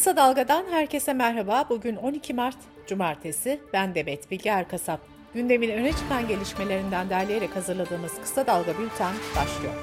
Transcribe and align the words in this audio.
Kısa 0.00 0.16
Dalga'dan 0.16 0.64
herkese 0.70 1.12
merhaba. 1.12 1.66
Bugün 1.68 1.96
12 1.96 2.34
Mart 2.34 2.56
Cumartesi. 2.86 3.60
Ben 3.72 3.94
Demet 3.94 4.30
Bilge 4.30 4.50
Erkasap. 4.50 5.00
Gündemin 5.34 5.70
öne 5.70 5.92
çıkan 5.92 6.28
gelişmelerinden 6.28 7.10
derleyerek 7.10 7.56
hazırladığımız 7.56 8.12
Kısa 8.22 8.46
Dalga 8.46 8.78
Bülten 8.78 9.14
başlıyor. 9.36 9.74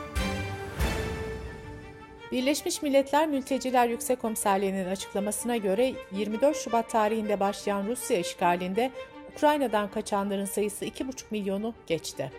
Birleşmiş 2.31 2.81
Milletler 2.81 3.27
Mülteciler 3.27 3.89
Yüksek 3.89 4.21
Komiserliği'nin 4.21 4.89
açıklamasına 4.89 5.57
göre 5.57 5.93
24 6.11 6.57
Şubat 6.57 6.89
tarihinde 6.89 7.39
başlayan 7.39 7.87
Rusya 7.87 8.17
işgalinde 8.17 8.91
Ukrayna'dan 9.35 9.91
kaçanların 9.91 10.45
sayısı 10.45 10.85
2,5 10.85 11.23
milyonu 11.31 11.73
geçti. 11.87 12.31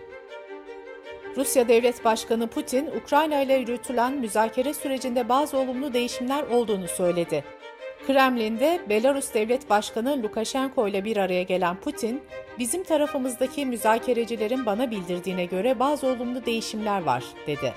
Rusya 1.36 1.68
Devlet 1.68 2.04
Başkanı 2.04 2.46
Putin, 2.46 2.86
Ukrayna 2.86 3.40
ile 3.40 3.54
yürütülen 3.54 4.12
müzakere 4.12 4.74
sürecinde 4.74 5.28
bazı 5.28 5.58
olumlu 5.58 5.94
değişimler 5.94 6.42
olduğunu 6.42 6.88
söyledi. 6.88 7.44
Kremlin'de 8.06 8.80
Belarus 8.88 9.34
Devlet 9.34 9.70
Başkanı 9.70 10.22
Lukashenko 10.22 10.88
ile 10.88 11.04
bir 11.04 11.16
araya 11.16 11.42
gelen 11.42 11.76
Putin, 11.76 12.20
bizim 12.58 12.84
tarafımızdaki 12.84 13.66
müzakerecilerin 13.66 14.66
bana 14.66 14.90
bildirdiğine 14.90 15.44
göre 15.44 15.78
bazı 15.78 16.06
olumlu 16.06 16.46
değişimler 16.46 17.02
var, 17.02 17.24
dedi. 17.46 17.74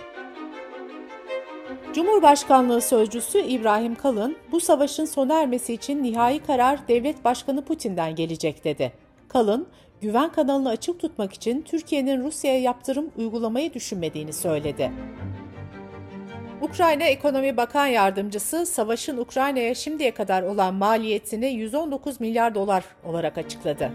Cumhurbaşkanlığı 1.93 2.81
Sözcüsü 2.81 3.39
İbrahim 3.39 3.95
Kalın, 3.95 4.37
bu 4.51 4.59
savaşın 4.59 5.05
sona 5.05 5.41
ermesi 5.41 5.73
için 5.73 6.03
nihai 6.03 6.39
karar 6.39 6.87
Devlet 6.87 7.25
Başkanı 7.25 7.65
Putin'den 7.65 8.15
gelecek 8.15 8.63
dedi. 8.63 8.93
Kalın, 9.27 9.67
güven 10.01 10.31
kanalını 10.31 10.69
açık 10.69 10.99
tutmak 10.99 11.33
için 11.33 11.61
Türkiye'nin 11.61 12.23
Rusya'ya 12.23 12.59
yaptırım 12.59 13.11
uygulamayı 13.17 13.73
düşünmediğini 13.73 14.33
söyledi. 14.33 14.91
Ukrayna 16.61 17.03
Ekonomi 17.03 17.57
Bakan 17.57 17.87
Yardımcısı 17.87 18.65
savaşın 18.65 19.17
Ukrayna'ya 19.17 19.75
şimdiye 19.75 20.11
kadar 20.11 20.43
olan 20.43 20.73
maliyetini 20.73 21.45
119 21.45 22.19
milyar 22.21 22.55
dolar 22.55 22.83
olarak 23.03 23.37
açıkladı. 23.37 23.91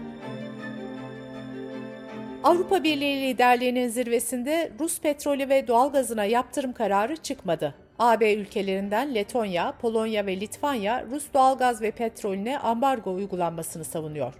Avrupa 2.43 2.83
Birliği 2.83 3.21
liderliğinin 3.21 3.87
zirvesinde 3.87 4.71
Rus 4.79 5.01
petrolü 5.01 5.49
ve 5.49 5.67
doğalgazına 5.67 6.25
yaptırım 6.25 6.73
kararı 6.73 7.17
çıkmadı. 7.17 7.73
AB 7.99 8.33
ülkelerinden 8.33 9.15
Letonya, 9.15 9.73
Polonya 9.81 10.25
ve 10.25 10.39
Litvanya 10.39 11.05
Rus 11.11 11.25
doğalgaz 11.33 11.81
ve 11.81 11.91
petrolüne 11.91 12.59
ambargo 12.59 13.13
uygulanmasını 13.13 13.83
savunuyor. 13.83 14.33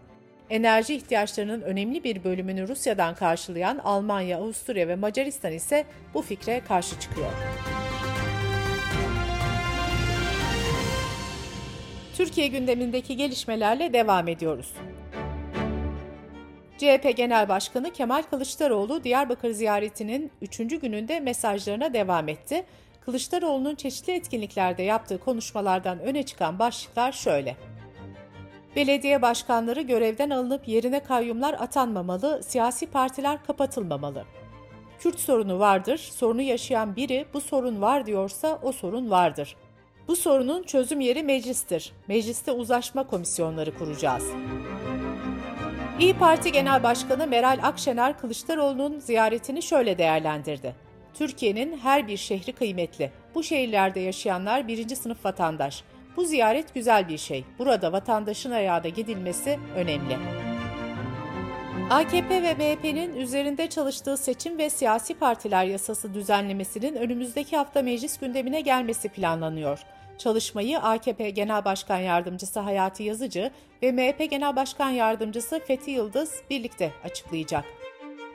Enerji 0.50 0.96
ihtiyaçlarının 0.96 1.62
önemli 1.62 2.04
bir 2.04 2.24
bölümünü 2.24 2.68
Rusya'dan 2.68 3.16
karşılayan 3.16 3.78
Almanya, 3.78 4.38
Avusturya 4.38 4.88
ve 4.88 4.96
Macaristan 4.96 5.54
ise 5.54 5.86
bu 6.14 6.22
fikre 6.22 6.62
karşı 6.68 7.00
çıkıyor. 7.00 7.32
Türkiye 12.28 12.48
gündemindeki 12.48 13.18
gelişmelerle 13.18 13.94
devam 13.94 14.28
ediyoruz. 14.28 14.74
CHP 16.78 17.18
Genel 17.18 17.50
Başkanı 17.50 17.94
Kemal 17.94 18.24
Kılıçdaroğlu 18.24 19.04
Diyarbakır 19.04 19.52
ziyaretinin 19.52 20.32
3. 20.42 20.58
gününde 20.58 21.20
mesajlarına 21.20 21.94
devam 21.94 22.28
etti. 22.28 22.66
Kılıçdaroğlu'nun 23.02 23.76
çeşitli 23.76 24.14
etkinliklerde 24.14 24.84
yaptığı 24.84 25.20
konuşmalardan 25.20 26.00
öne 26.00 26.24
çıkan 26.24 26.60
başlıklar 26.60 27.12
şöyle. 27.12 27.56
Belediye 28.76 29.22
başkanları 29.22 29.82
görevden 29.82 30.30
alınıp 30.30 30.68
yerine 30.68 31.00
kayyumlar 31.00 31.54
atanmamalı, 31.54 32.44
siyasi 32.44 32.88
partiler 32.88 33.44
kapatılmamalı. 33.44 34.26
Kürt 35.00 35.20
sorunu 35.20 35.60
vardır, 35.60 35.98
sorunu 35.98 36.42
yaşayan 36.42 36.96
biri 36.96 37.26
bu 37.34 37.42
sorun 37.42 37.82
var 37.82 38.06
diyorsa 38.06 38.60
o 38.64 38.72
sorun 38.72 39.12
vardır. 39.12 39.56
Bu 40.08 40.16
sorunun 40.16 40.64
çözüm 40.64 41.00
yeri 41.00 41.24
meclistir. 41.24 41.94
Mecliste 42.08 42.52
uzlaşma 42.52 43.08
komisyonları 43.08 43.78
kuracağız. 43.78 44.24
İyi 46.00 46.14
Parti 46.14 46.52
Genel 46.52 46.84
Başkanı 46.84 47.28
Meral 47.28 47.60
Akşener 47.64 48.20
Kılıçdaroğlu'nun 48.20 49.00
ziyaretini 49.00 49.62
şöyle 49.62 49.98
değerlendirdi. 49.98 50.76
Türkiye'nin 51.14 51.78
her 51.78 52.08
bir 52.08 52.18
şehri 52.18 52.52
kıymetli. 52.52 53.12
Bu 53.36 53.44
şehirlerde 53.44 54.00
yaşayanlar 54.00 54.68
birinci 54.68 54.96
sınıf 54.96 55.26
vatandaş. 55.26 55.84
Bu 56.18 56.26
ziyaret 56.26 56.74
güzel 56.74 57.10
bir 57.10 57.18
şey. 57.18 57.46
Burada 57.60 57.92
vatandaşın 57.92 58.52
ayağda 58.52 58.90
gidilmesi 58.90 59.60
önemli. 59.76 60.18
AKP 61.90 62.42
ve 62.42 62.54
MHP'nin 62.54 63.16
üzerinde 63.16 63.68
çalıştığı 63.70 64.18
seçim 64.18 64.58
ve 64.58 64.70
siyasi 64.70 65.14
partiler 65.14 65.66
yasası 65.66 66.14
düzenlemesinin 66.14 66.96
önümüzdeki 66.96 67.58
hafta 67.58 67.82
meclis 67.82 68.20
gündemine 68.20 68.62
gelmesi 68.62 69.10
planlanıyor. 69.10 69.80
Çalışmayı 70.18 70.80
AKP 70.80 71.30
Genel 71.30 71.66
Başkan 71.66 71.98
Yardımcısı 71.98 72.60
Hayati 72.60 73.04
Yazıcı 73.04 73.52
ve 73.84 73.92
MHP 73.92 74.30
Genel 74.30 74.56
Başkan 74.56 74.90
Yardımcısı 74.90 75.60
Fethi 75.60 75.92
Yıldız 75.92 76.42
birlikte 76.50 76.92
açıklayacak. 77.04 77.66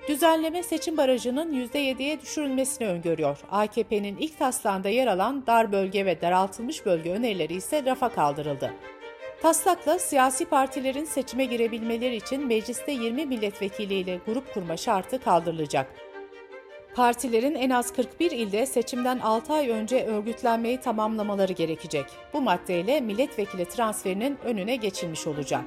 Düzenleme 0.09 0.63
seçim 0.63 0.97
barajının 0.97 1.53
%7'ye 1.53 2.21
düşürülmesini 2.21 2.89
öngörüyor. 2.89 3.39
AKP'nin 3.51 4.17
ilk 4.17 4.39
taslağında 4.39 4.89
yer 4.89 5.07
alan 5.07 5.47
dar 5.47 5.73
bölge 5.73 6.07
ve 6.07 6.21
daraltılmış 6.21 6.87
bölge 6.87 7.11
önerileri 7.13 7.55
ise 7.55 7.85
rafa 7.85 8.09
kaldırıldı. 8.09 8.73
Taslakla 9.43 9.99
siyasi 9.99 10.45
partilerin 10.45 11.05
seçime 11.05 11.45
girebilmeleri 11.45 12.17
için 12.17 12.47
mecliste 12.47 12.93
20 12.93 13.27
milletvekiliyle 13.27 14.19
grup 14.27 14.55
kurma 14.55 14.77
şartı 14.77 15.21
kaldırılacak. 15.21 16.12
Partilerin 16.95 17.55
en 17.55 17.71
az 17.71 17.93
41 17.93 18.31
ilde 18.31 18.67
seçimden 18.67 19.19
6 19.19 19.53
ay 19.53 19.69
önce 19.69 20.07
örgütlenmeyi 20.07 20.81
tamamlamaları 20.81 21.53
gerekecek. 21.53 22.07
Bu 22.33 22.41
maddeyle 22.41 23.01
milletvekili 23.01 23.65
transferinin 23.65 24.39
önüne 24.45 24.77
geçilmiş 24.77 25.27
olacak. 25.27 25.65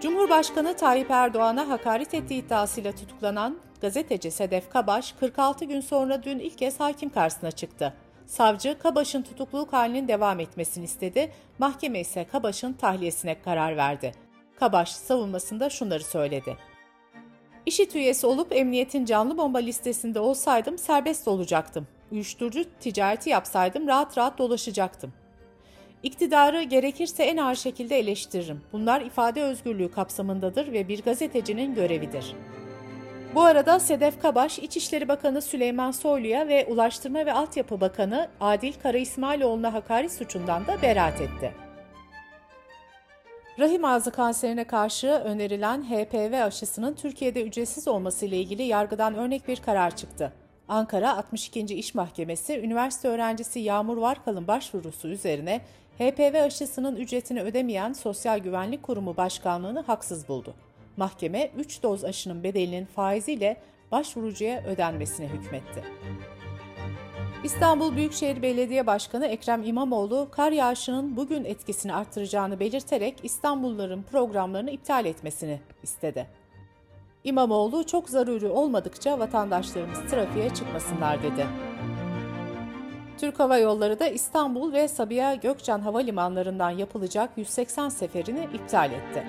Cumhurbaşkanı 0.00 0.76
Tayyip 0.76 1.10
Erdoğan'a 1.10 1.68
hakaret 1.68 2.14
ettiği 2.14 2.44
iddiasıyla 2.44 2.92
tutuklanan 2.92 3.58
gazeteci 3.80 4.30
Sedef 4.30 4.70
Kabaş 4.70 5.12
46 5.12 5.64
gün 5.64 5.80
sonra 5.80 6.22
dün 6.22 6.38
ilk 6.38 6.58
kez 6.58 6.80
hakim 6.80 7.10
karşısına 7.10 7.50
çıktı. 7.50 7.94
Savcı 8.26 8.78
Kabaş'ın 8.78 9.22
tutukluluk 9.22 9.72
halinin 9.72 10.08
devam 10.08 10.40
etmesini 10.40 10.84
istedi, 10.84 11.32
mahkeme 11.58 12.00
ise 12.00 12.26
Kabaş'ın 12.32 12.72
tahliyesine 12.72 13.42
karar 13.42 13.76
verdi. 13.76 14.12
Kabaş 14.56 14.92
savunmasında 14.92 15.70
şunları 15.70 16.04
söyledi. 16.04 16.71
İşit 17.66 17.96
üyesi 17.96 18.26
olup 18.26 18.56
emniyetin 18.56 19.04
canlı 19.04 19.38
bomba 19.38 19.58
listesinde 19.58 20.20
olsaydım 20.20 20.78
serbest 20.78 21.28
olacaktım. 21.28 21.86
Uyuşturucu 22.12 22.64
ticareti 22.80 23.30
yapsaydım 23.30 23.86
rahat 23.86 24.18
rahat 24.18 24.38
dolaşacaktım. 24.38 25.12
İktidarı 26.02 26.62
gerekirse 26.62 27.22
en 27.24 27.36
ağır 27.36 27.54
şekilde 27.54 27.98
eleştiririm. 27.98 28.60
Bunlar 28.72 29.00
ifade 29.00 29.42
özgürlüğü 29.42 29.90
kapsamındadır 29.90 30.72
ve 30.72 30.88
bir 30.88 31.02
gazetecinin 31.02 31.74
görevidir. 31.74 32.34
Bu 33.34 33.42
arada 33.42 33.80
Sedef 33.80 34.22
Kabaş, 34.22 34.58
İçişleri 34.58 35.08
Bakanı 35.08 35.42
Süleyman 35.42 35.90
Soylu'ya 35.90 36.48
ve 36.48 36.66
Ulaştırma 36.66 37.26
ve 37.26 37.32
Altyapı 37.32 37.80
Bakanı 37.80 38.28
Adil 38.40 38.72
Kara 38.82 38.98
İsmailoğlu'na 38.98 39.74
hakaret 39.74 40.12
suçundan 40.12 40.66
da 40.66 40.82
beraat 40.82 41.20
etti. 41.20 41.61
Rahim 43.58 43.84
ağzı 43.84 44.10
kanserine 44.10 44.64
karşı 44.64 45.06
önerilen 45.06 45.82
HPV 45.82 46.42
aşısının 46.42 46.94
Türkiye'de 46.94 47.42
ücretsiz 47.42 47.88
olması 47.88 48.26
ile 48.26 48.36
ilgili 48.36 48.62
yargıdan 48.62 49.14
örnek 49.14 49.48
bir 49.48 49.56
karar 49.56 49.96
çıktı. 49.96 50.32
Ankara 50.68 51.16
62. 51.16 51.60
İş 51.60 51.94
Mahkemesi, 51.94 52.60
üniversite 52.60 53.08
öğrencisi 53.08 53.60
Yağmur 53.60 53.96
Varkal'ın 53.96 54.46
başvurusu 54.46 55.08
üzerine 55.08 55.60
HPV 55.98 56.42
aşısının 56.44 56.96
ücretini 56.96 57.42
ödemeyen 57.42 57.92
Sosyal 57.92 58.38
Güvenlik 58.38 58.82
Kurumu 58.82 59.16
Başkanlığı'nı 59.16 59.80
haksız 59.80 60.28
buldu. 60.28 60.54
Mahkeme 60.96 61.50
3 61.56 61.82
doz 61.82 62.04
aşının 62.04 62.42
bedelinin 62.42 62.84
faiziyle 62.84 63.56
başvurucuya 63.92 64.62
ödenmesine 64.62 65.28
hükmetti. 65.28 65.84
İstanbul 67.44 67.96
Büyükşehir 67.96 68.42
Belediye 68.42 68.86
Başkanı 68.86 69.26
Ekrem 69.26 69.62
İmamoğlu, 69.62 70.28
kar 70.30 70.52
yağışının 70.52 71.16
bugün 71.16 71.44
etkisini 71.44 71.94
arttıracağını 71.94 72.60
belirterek 72.60 73.18
İstanbulluların 73.22 74.02
programlarını 74.02 74.70
iptal 74.70 75.04
etmesini 75.04 75.60
istedi. 75.82 76.26
İmamoğlu 77.24 77.86
çok 77.86 78.08
zaruri 78.08 78.48
olmadıkça 78.48 79.18
vatandaşlarımız 79.18 79.98
trafiğe 80.10 80.54
çıkmasınlar 80.54 81.22
dedi. 81.22 81.46
Türk 83.18 83.40
Hava 83.40 83.58
Yolları 83.58 83.98
da 83.98 84.08
İstanbul 84.08 84.72
ve 84.72 84.88
Sabiha 84.88 85.34
Gökçen 85.34 85.80
Havalimanlarından 85.80 86.70
yapılacak 86.70 87.30
180 87.36 87.88
seferini 87.88 88.48
iptal 88.54 88.92
etti. 88.92 89.26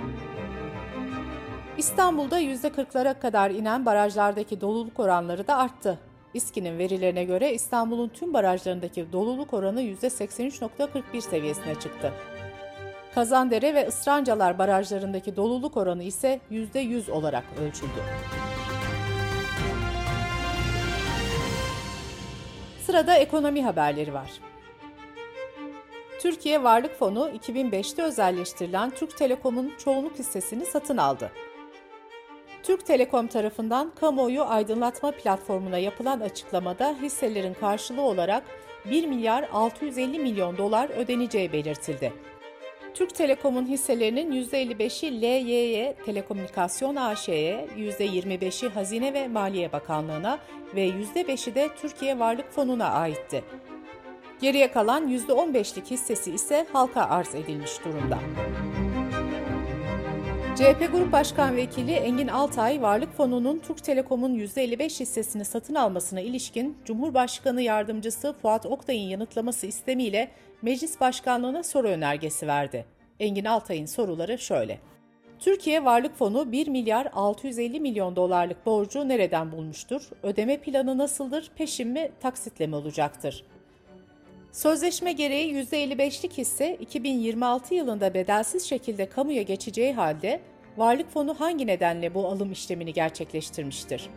İstanbul'da 1.78 2.42
%40'lara 2.42 3.20
kadar 3.20 3.52
inen 3.52 3.86
barajlardaki 3.86 4.62
doluluk 4.62 5.00
oranları 5.00 5.48
da 5.48 5.58
arttı. 5.58 6.00
İSKİ'nin 6.34 6.78
verilerine 6.78 7.24
göre 7.24 7.54
İstanbul'un 7.54 8.10
tüm 8.10 8.34
barajlarındaki 8.34 9.12
doluluk 9.12 9.54
oranı 9.54 9.82
%83.41 9.82 11.22
seviyesine 11.22 11.76
çıktı. 11.76 12.14
Kazandere 13.16 13.76
ve 13.76 13.88
Israncalar 13.88 14.60
barajlarındaki 14.60 15.36
doluluk 15.36 15.78
oranı 15.78 16.04
ise 16.04 16.40
%100 16.52 17.12
olarak 17.12 17.44
ölçüldü. 17.62 18.04
Sırada 22.86 23.16
ekonomi 23.16 23.64
haberleri 23.64 24.14
var. 24.14 24.32
Türkiye 26.22 26.64
Varlık 26.64 27.00
Fonu 27.00 27.30
2005'te 27.30 28.04
özelleştirilen 28.04 28.90
Türk 28.90 29.18
Telekom'un 29.18 29.74
çoğunluk 29.78 30.20
hissesini 30.20 30.66
satın 30.66 30.98
aldı. 30.98 31.32
Türk 32.64 32.86
Telekom 32.86 33.28
tarafından 33.28 33.92
kamuoyu 34.00 34.44
aydınlatma 34.44 35.12
platformuna 35.12 35.78
yapılan 35.78 36.20
açıklamada 36.20 36.96
hisselerin 37.02 37.54
karşılığı 37.54 38.02
olarak 38.02 38.44
1 38.86 39.08
milyar 39.08 39.50
650 39.54 40.20
milyon 40.20 40.58
dolar 40.58 40.90
ödeneceği 40.90 41.54
belirtildi. 41.54 42.14
Türk 42.94 43.16
Telekom'un 43.16 43.66
hisselerinin 43.66 44.32
%55'i 44.32 45.22
LYY 45.22 45.94
Telekomünikasyon 46.06 46.96
AŞ'ye, 46.96 47.68
%25'i 47.78 48.70
Hazine 48.70 49.14
ve 49.14 49.28
Maliye 49.28 49.72
Bakanlığı'na 49.72 50.40
ve 50.76 50.88
%5'i 50.88 51.56
de 51.56 51.70
Türkiye 51.82 52.20
Varlık 52.20 52.52
Fonu'na 52.52 52.90
aitti. 52.90 53.44
Geriye 54.42 54.72
kalan 54.72 55.08
%15'lik 55.08 55.92
hissesi 55.92 56.32
ise 56.32 56.66
halka 56.74 57.02
arz 57.02 57.36
edilmiş 57.36 57.86
durumda. 57.86 58.20
CHP 60.56 60.92
Grup 60.92 61.12
Başkan 61.12 61.56
Vekili 61.56 61.92
Engin 61.92 62.28
Altay, 62.28 62.82
Varlık 62.82 63.14
Fonu'nun 63.14 63.60
Türk 63.60 63.84
Telekom'un 63.84 64.36
%55 64.36 65.00
hissesini 65.00 65.46
satın 65.46 65.76
almasına 65.76 66.22
ilişkin 66.22 66.78
Cumhurbaşkanı 66.86 67.62
Yardımcısı 67.62 68.34
Fuat 68.42 68.66
Oktay'ın 68.66 69.10
yanıtlaması 69.10 69.68
istemiyle 69.68 70.32
Meclis 70.62 71.00
Başkanlığı'na 71.00 71.64
soru 71.64 71.88
önergesi 71.88 72.48
verdi. 72.48 72.86
Engin 73.20 73.46
Altay'ın 73.46 73.86
soruları 73.86 74.38
şöyle. 74.38 74.80
Türkiye 75.40 75.86
Varlık 75.86 76.16
Fonu 76.16 76.52
1 76.52 76.68
milyar 76.68 77.08
650 77.14 77.80
milyon 77.80 78.16
dolarlık 78.16 78.66
borcu 78.66 79.08
nereden 79.10 79.52
bulmuştur? 79.52 80.10
Ödeme 80.24 80.58
planı 80.58 80.98
nasıldır? 80.98 81.52
Peşin 81.56 81.88
mi, 81.88 82.12
taksitle 82.20 82.68
mi 82.68 82.76
olacaktır? 82.76 83.46
Sözleşme 84.54 85.12
gereği 85.12 85.54
%55'lik 85.54 86.38
hisse 86.38 86.76
2026 86.76 87.76
yılında 87.76 88.14
bedelsiz 88.14 88.70
şekilde 88.70 89.10
kamuya 89.10 89.42
geçeceği 89.42 89.94
halde 89.94 90.40
Varlık 90.78 91.12
Fonu 91.12 91.40
hangi 91.40 91.68
nedenle 91.68 92.14
bu 92.14 92.28
alım 92.28 92.52
işlemini 92.52 92.94
gerçekleştirmiştir? 92.94 94.10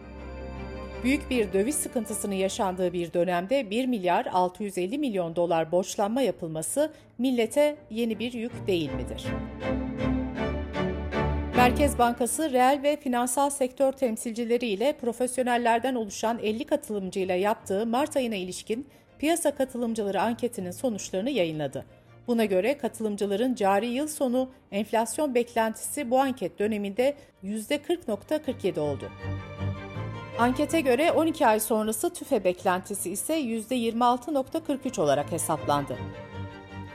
Büyük 1.05 1.31
bir 1.31 1.53
döviz 1.53 1.75
sıkıntısının 1.75 2.35
yaşandığı 2.35 2.93
bir 2.93 3.13
dönemde 3.13 3.71
1 3.71 3.87
milyar 3.87 4.27
650 4.33 4.99
milyon 4.99 5.37
dolar 5.37 5.73
borçlanma 5.73 6.23
yapılması 6.23 6.93
millete 7.19 7.77
yeni 7.91 8.19
bir 8.19 8.33
yük 8.33 8.67
değil 8.67 8.91
midir? 8.93 9.25
Merkez 11.57 11.99
Bankası 11.99 12.53
reel 12.53 12.81
ve 12.83 12.97
finansal 12.97 13.51
sektör 13.51 13.93
temsilcileri 13.93 14.67
ile 14.67 14.97
profesyonellerden 15.01 15.95
oluşan 15.95 16.39
50 16.39 16.65
katılımcıyla 16.65 17.35
yaptığı 17.35 17.87
Mart 17.87 18.17
ayına 18.17 18.35
ilişkin 18.35 18.87
piyasa 19.19 19.55
katılımcıları 19.55 20.23
anketinin 20.23 20.71
sonuçlarını 20.71 21.31
yayınladı. 21.31 21.85
Buna 22.27 22.45
göre 22.45 22.79
katılımcıların 22.79 23.55
cari 23.55 23.87
yıl 23.87 24.09
sonu 24.09 24.49
enflasyon 24.73 25.35
beklentisi 25.35 26.11
bu 26.11 26.19
anket 26.19 26.59
döneminde 26.59 27.15
%40.47 27.45 28.81
oldu. 28.81 29.11
Ankete 30.39 30.81
göre 30.81 31.13
12 31.13 31.47
ay 31.47 31.61
sonrası 31.61 32.15
tüfe 32.15 32.45
beklentisi 32.45 33.11
ise 33.11 33.41
%26.43 33.41 35.01
olarak 35.01 35.33
hesaplandı. 35.33 35.97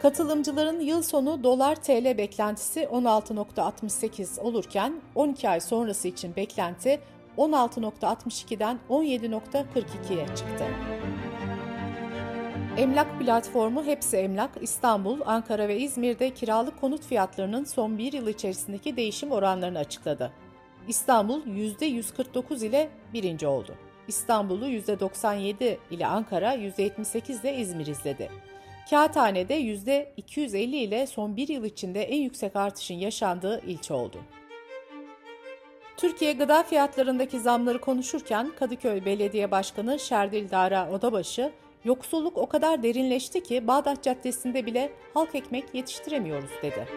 Katılımcıların 0.01 0.79
yıl 0.79 1.01
sonu 1.01 1.43
dolar 1.43 1.75
TL 1.75 2.17
beklentisi 2.17 2.79
16.68 2.79 4.41
olurken 4.41 5.01
12 5.15 5.49
ay 5.49 5.59
sonrası 5.59 6.07
için 6.07 6.35
beklenti 6.35 6.99
16.62'den 7.37 8.79
17.42'ye 8.89 10.27
çıktı. 10.27 10.65
Emlak 12.77 13.19
platformu 13.19 13.83
Hepsi 13.85 14.17
Emlak 14.17 14.49
İstanbul, 14.61 15.19
Ankara 15.25 15.67
ve 15.67 15.79
İzmir'de 15.79 16.29
kiralık 16.29 16.81
konut 16.81 17.05
fiyatlarının 17.05 17.63
son 17.63 17.97
bir 17.97 18.13
yıl 18.13 18.27
içerisindeki 18.27 18.97
değişim 18.97 19.31
oranlarını 19.31 19.79
açıkladı. 19.79 20.31
İstanbul 20.87 21.45
%149 21.45 22.65
ile 22.65 22.89
birinci 23.13 23.47
oldu. 23.47 23.75
İstanbul'u 24.07 24.69
%97 24.69 25.77
ile 25.91 26.07
Ankara, 26.07 26.55
%78 26.55 27.41
ile 27.41 27.57
İzmir 27.57 27.87
izledi. 27.87 28.29
Kağıthane'de 28.89 29.61
%250 29.61 30.57
ile 30.57 31.07
son 31.07 31.37
bir 31.37 31.47
yıl 31.47 31.63
içinde 31.63 32.03
en 32.03 32.21
yüksek 32.21 32.55
artışın 32.55 32.95
yaşandığı 32.95 33.61
ilçe 33.65 33.93
oldu. 33.93 34.17
Türkiye 35.97 36.33
gıda 36.33 36.63
fiyatlarındaki 36.63 37.39
zamları 37.39 37.81
konuşurken 37.81 38.51
Kadıköy 38.59 39.05
Belediye 39.05 39.51
Başkanı 39.51 39.99
Şerdil 39.99 40.49
Dara 40.49 40.91
Odabaşı, 40.91 41.51
Yoksulluk 41.85 42.37
o 42.37 42.45
kadar 42.45 42.83
derinleşti 42.83 43.43
ki 43.43 43.67
Bağdat 43.67 44.03
Caddesi'nde 44.03 44.65
bile 44.65 44.91
halk 45.13 45.35
ekmek 45.35 45.75
yetiştiremiyoruz 45.75 46.49
dedi. 46.61 46.87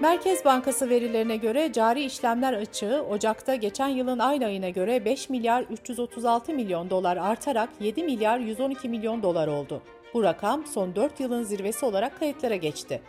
Merkez 0.00 0.44
Bankası 0.44 0.90
verilerine 0.90 1.36
göre 1.36 1.72
cari 1.72 2.04
işlemler 2.04 2.52
açığı 2.52 3.04
Ocak'ta 3.10 3.54
geçen 3.54 3.88
yılın 3.88 4.18
aynı 4.18 4.44
ayına 4.44 4.68
göre 4.68 5.04
5 5.04 5.28
milyar 5.28 5.62
336 5.62 6.52
milyon 6.52 6.90
dolar 6.90 7.16
artarak 7.16 7.70
7 7.80 8.02
milyar 8.02 8.38
112 8.38 8.88
milyon 8.88 9.22
dolar 9.22 9.48
oldu. 9.48 9.82
Bu 10.14 10.22
rakam 10.22 10.66
son 10.66 10.94
4 10.94 11.20
yılın 11.20 11.42
zirvesi 11.42 11.86
olarak 11.86 12.18
kayıtlara 12.18 12.56
geçti. 12.56 13.02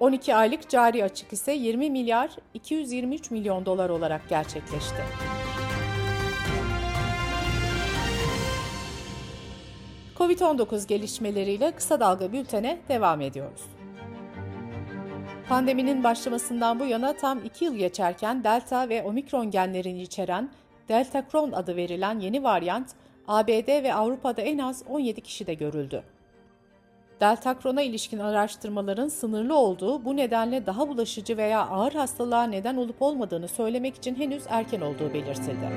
12 0.00 0.34
aylık 0.34 0.68
cari 0.68 1.04
açık 1.04 1.32
ise 1.32 1.52
20 1.52 1.90
milyar 1.90 2.30
223 2.54 3.30
milyon 3.30 3.66
dolar 3.66 3.90
olarak 3.90 4.28
gerçekleşti. 4.28 5.02
Covid-19 10.22 10.86
gelişmeleriyle 10.86 11.72
kısa 11.72 12.00
dalga 12.00 12.32
bültene 12.32 12.78
devam 12.88 13.20
ediyoruz. 13.20 13.60
Pandeminin 15.48 16.04
başlamasından 16.04 16.80
bu 16.80 16.84
yana 16.84 17.16
tam 17.16 17.44
2 17.44 17.64
yıl 17.64 17.74
geçerken 17.74 18.44
Delta 18.44 18.88
ve 18.88 19.02
Omikron 19.02 19.50
genlerini 19.50 20.02
içeren 20.02 20.50
Delta 20.88 21.28
Kron 21.28 21.52
adı 21.52 21.76
verilen 21.76 22.20
yeni 22.20 22.42
varyant 22.42 22.86
ABD 23.28 23.82
ve 23.82 23.94
Avrupa'da 23.94 24.42
en 24.42 24.58
az 24.58 24.82
17 24.88 25.20
kişide 25.20 25.54
görüldü. 25.54 26.02
Delta 27.20 27.58
Kron'a 27.58 27.82
ilişkin 27.82 28.18
araştırmaların 28.18 29.08
sınırlı 29.08 29.56
olduğu 29.56 30.04
bu 30.04 30.16
nedenle 30.16 30.66
daha 30.66 30.88
bulaşıcı 30.88 31.36
veya 31.36 31.66
ağır 31.66 31.92
hastalığa 31.92 32.44
neden 32.44 32.76
olup 32.76 33.02
olmadığını 33.02 33.48
söylemek 33.48 33.94
için 33.94 34.14
henüz 34.14 34.42
erken 34.48 34.80
olduğu 34.80 35.14
belirtildi. 35.14 35.68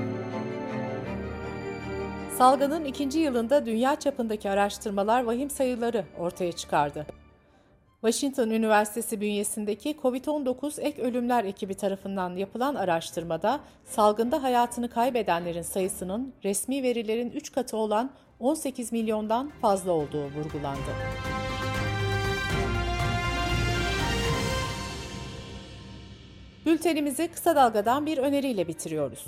Salgının 2.37 2.85
ikinci 2.85 3.19
yılında 3.19 3.65
dünya 3.65 3.95
çapındaki 3.95 4.49
araştırmalar 4.49 5.23
vahim 5.23 5.49
sayıları 5.49 6.05
ortaya 6.19 6.51
çıkardı. 6.51 7.05
Washington 8.01 8.49
Üniversitesi 8.49 9.21
bünyesindeki 9.21 9.97
COVID-19 10.03 10.81
ek 10.81 11.01
ölümler 11.01 11.43
ekibi 11.43 11.75
tarafından 11.75 12.35
yapılan 12.35 12.75
araştırmada 12.75 13.59
salgında 13.85 14.43
hayatını 14.43 14.89
kaybedenlerin 14.89 15.61
sayısının 15.61 16.33
resmi 16.43 16.83
verilerin 16.83 17.31
3 17.31 17.51
katı 17.51 17.77
olan 17.77 18.11
18 18.39 18.91
milyondan 18.91 19.51
fazla 19.61 19.91
olduğu 19.91 20.23
vurgulandı. 20.25 20.91
Bültenimizi 26.65 27.27
kısa 27.27 27.55
dalgadan 27.55 28.05
bir 28.05 28.17
öneriyle 28.17 28.67
bitiriyoruz. 28.67 29.25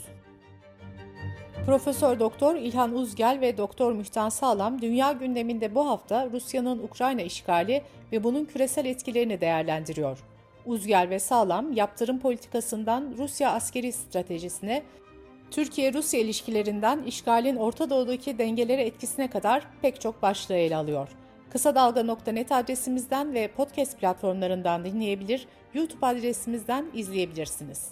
Profesör 1.67 2.19
Doktor 2.19 2.55
İlhan 2.55 2.93
Uzgel 2.93 3.37
ve 3.41 3.57
Doktor 3.57 3.93
Mühtan 3.93 4.29
Sağlam 4.29 4.81
dünya 4.81 5.11
gündeminde 5.11 5.75
bu 5.75 5.87
hafta 5.87 6.29
Rusya'nın 6.29 6.79
Ukrayna 6.79 7.21
işgali 7.21 7.81
ve 8.11 8.23
bunun 8.23 8.45
küresel 8.45 8.85
etkilerini 8.85 9.41
değerlendiriyor. 9.41 10.19
Uzgel 10.65 11.07
ve 11.09 11.19
Sağlam 11.19 11.73
yaptırım 11.73 12.19
politikasından 12.19 13.15
Rusya 13.17 13.51
askeri 13.51 13.91
stratejisine, 13.91 14.83
Türkiye-Rusya 15.51 16.19
ilişkilerinden 16.19 17.03
işgalin 17.03 17.55
Orta 17.55 17.89
Doğu'daki 17.89 18.37
dengelere 18.37 18.81
etkisine 18.81 19.29
kadar 19.29 19.67
pek 19.81 20.01
çok 20.01 20.21
başlığı 20.21 20.55
ele 20.55 20.75
alıyor. 20.75 21.09
Kısa 21.51 21.75
Dalga.net 21.75 22.51
adresimizden 22.51 23.33
ve 23.33 23.47
podcast 23.47 23.99
platformlarından 23.99 24.85
dinleyebilir, 24.85 25.47
YouTube 25.73 26.05
adresimizden 26.05 26.85
izleyebilirsiniz. 26.93 27.91